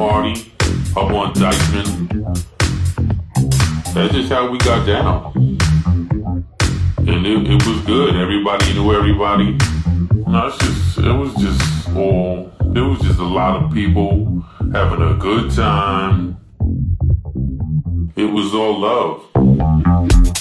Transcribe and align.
party 0.00 0.50
up 0.96 1.12
on 1.12 1.34
Dyckman. 1.34 2.24
That's 3.92 4.14
just 4.14 4.32
how 4.32 4.50
we 4.50 4.56
got 4.56 4.86
down. 4.86 5.34
And 6.96 7.26
it, 7.26 7.46
it 7.46 7.66
was 7.66 7.80
good. 7.84 8.16
Everybody 8.16 8.72
knew 8.72 8.94
everybody. 8.94 9.58
No, 10.26 10.46
it's 10.46 10.56
just, 10.56 10.98
it 11.00 11.12
was 11.12 11.34
just 11.34 11.90
all, 11.94 12.50
it 12.74 12.80
was 12.80 12.98
just 13.02 13.18
a 13.18 13.24
lot 13.24 13.62
of 13.62 13.74
people 13.74 14.42
having 14.72 15.02
a 15.02 15.16
good 15.16 15.50
time. 15.50 16.38
It 18.16 18.32
was 18.32 18.54
all 18.54 18.78
love. 18.80 20.39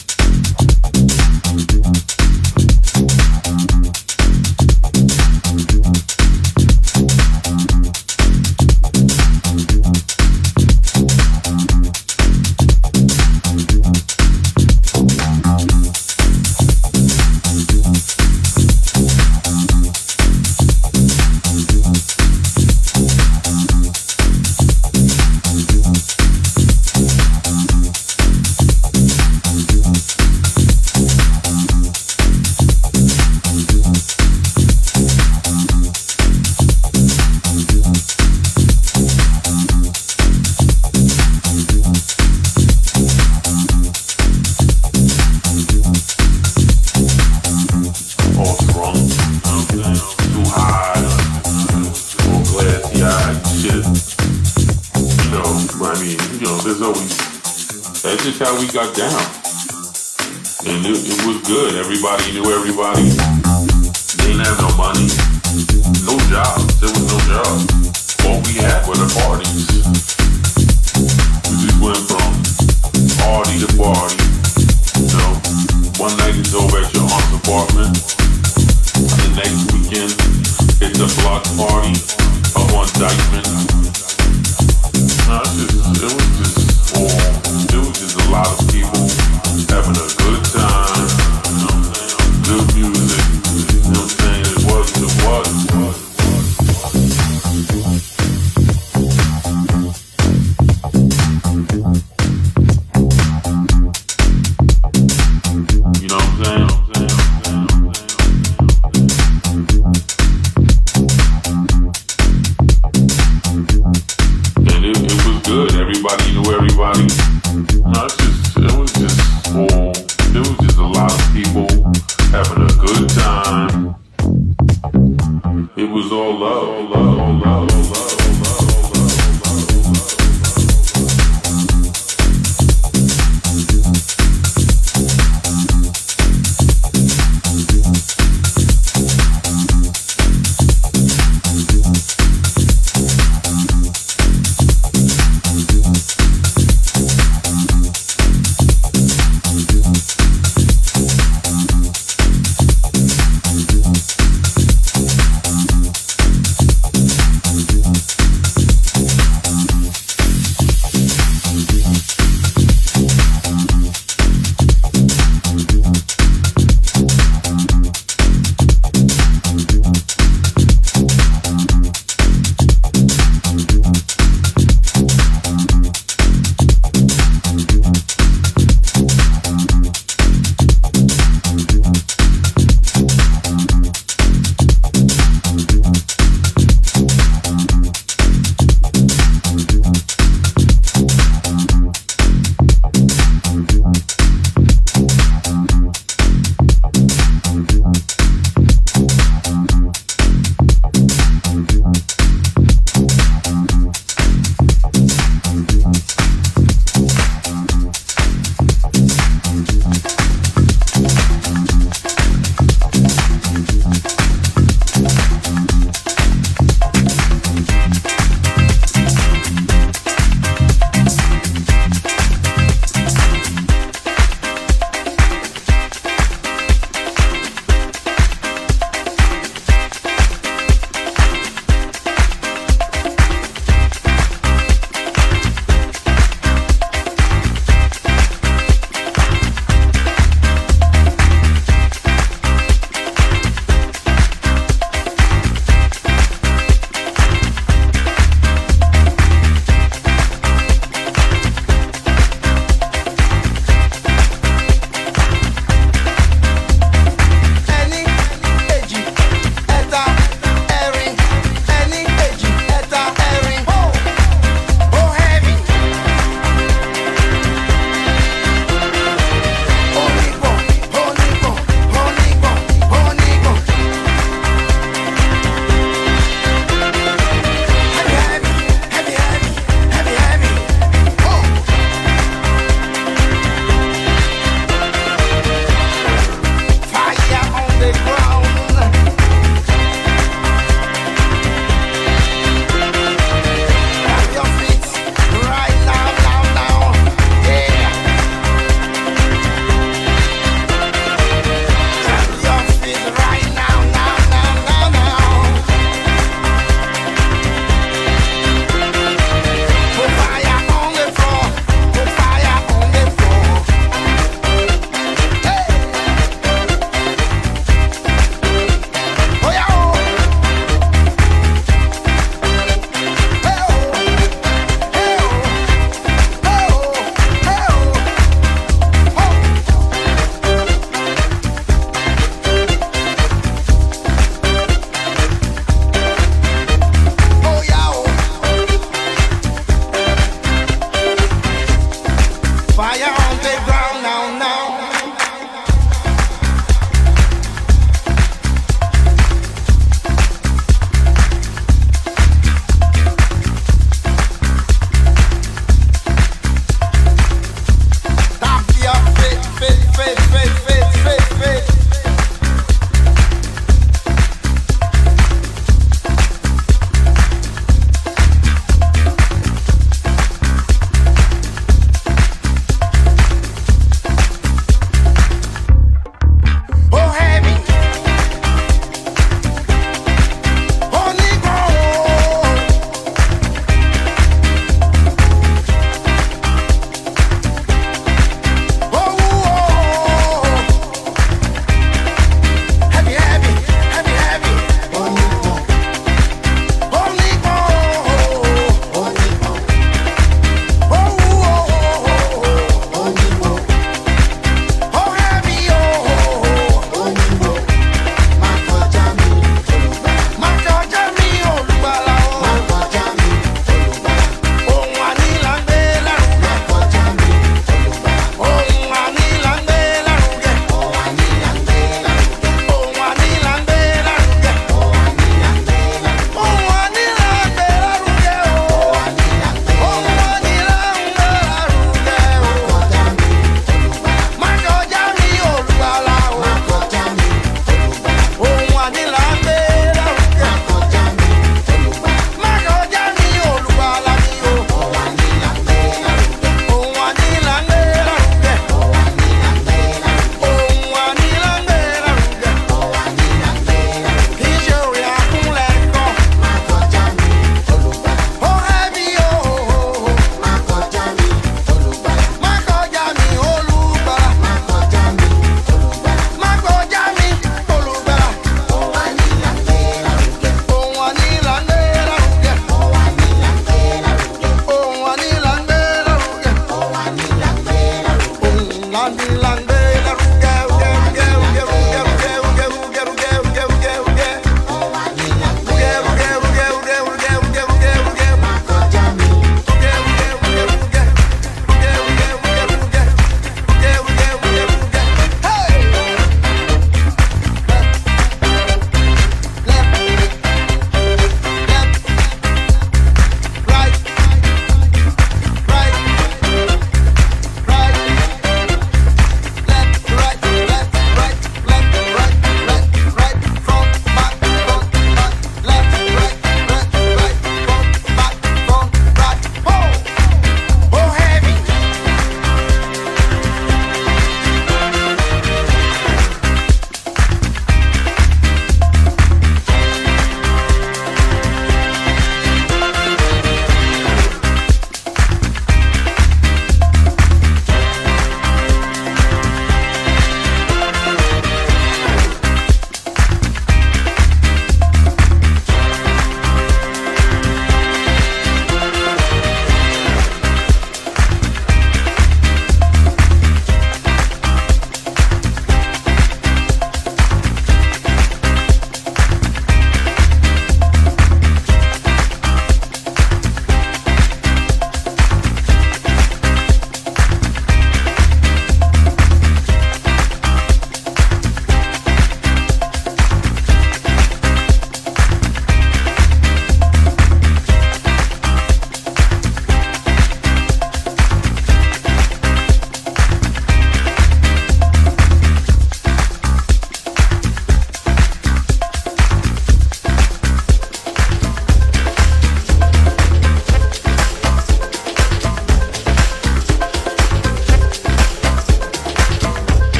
How 58.39 58.56
we 58.56 58.71
got 58.71 58.95
down. 58.95 59.19
And 60.63 60.80
it, 60.88 60.95
it 60.95 61.19
was 61.28 61.43
good. 61.43 61.75
Everybody 61.75 62.32
knew 62.32 62.47
everybody. 62.47 63.12
They 64.15 64.32
didn't 64.32 64.47
have 64.47 64.60
no 64.63 64.71
money, 64.80 65.12
no 66.08 66.15
jobs. 66.32 66.80
There 66.80 66.88
was 66.88 67.04
no 67.04 67.19
jobs. 67.28 67.67
All 68.23 68.39
we 68.47 68.56
had 68.63 68.88
were 68.88 68.95
the 68.95 69.12
parties. 69.12 69.67
We 71.52 71.54
just 71.67 71.80
went 71.84 71.99
from 72.08 72.32
party 73.28 73.60
to 73.60 73.69
party. 73.75 74.23
You 75.04 75.19
know, 75.19 75.32
one 75.99 76.15
night 76.23 76.39
it's 76.39 76.56
over 76.56 76.80
at 76.80 76.88
your 76.95 77.04
aunt's 77.12 77.36
apartment. 77.43 77.91
The 79.19 79.30
next 79.36 79.67
weekend, 79.75 80.15
it's 80.80 80.95
a 80.95 81.12
block 81.19 81.43
party 81.60 81.91
up 82.56 82.71
on 82.71 82.88
Dyckman. 82.95 83.47
No, 85.28 85.43
it 85.43 86.13
was 86.15 86.30
just 86.39 86.48
lot 88.39 88.63
of 88.63 88.69
people 88.71 88.98